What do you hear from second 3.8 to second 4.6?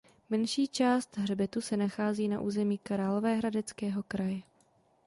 kraje.